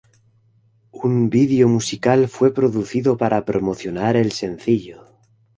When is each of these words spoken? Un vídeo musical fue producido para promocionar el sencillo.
Un 1.05 1.29
vídeo 1.29 1.69
musical 1.69 2.27
fue 2.27 2.51
producido 2.55 3.17
para 3.17 3.45
promocionar 3.45 4.15
el 4.15 4.31
sencillo. 4.31 5.05